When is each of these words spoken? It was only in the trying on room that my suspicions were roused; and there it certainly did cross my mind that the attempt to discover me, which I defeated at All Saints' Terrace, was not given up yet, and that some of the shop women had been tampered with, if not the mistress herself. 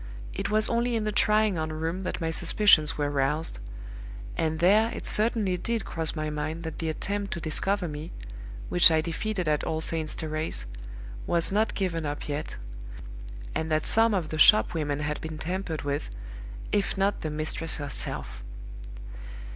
It 0.33 0.49
was 0.49 0.67
only 0.67 0.95
in 0.95 1.03
the 1.03 1.11
trying 1.11 1.59
on 1.59 1.69
room 1.71 2.01
that 2.01 2.19
my 2.19 2.31
suspicions 2.31 2.97
were 2.97 3.11
roused; 3.11 3.59
and 4.35 4.57
there 4.57 4.89
it 4.93 5.05
certainly 5.05 5.57
did 5.57 5.85
cross 5.85 6.15
my 6.15 6.31
mind 6.31 6.63
that 6.63 6.79
the 6.79 6.89
attempt 6.89 7.33
to 7.33 7.39
discover 7.39 7.87
me, 7.87 8.11
which 8.67 8.89
I 8.89 9.01
defeated 9.01 9.47
at 9.47 9.63
All 9.63 9.79
Saints' 9.79 10.15
Terrace, 10.15 10.65
was 11.27 11.51
not 11.51 11.75
given 11.75 12.03
up 12.07 12.27
yet, 12.27 12.55
and 13.53 13.69
that 13.69 13.85
some 13.85 14.15
of 14.15 14.29
the 14.29 14.39
shop 14.39 14.73
women 14.73 15.01
had 15.01 15.21
been 15.21 15.37
tampered 15.37 15.83
with, 15.83 16.09
if 16.71 16.97
not 16.97 17.21
the 17.21 17.29
mistress 17.29 17.75
herself. 17.75 18.41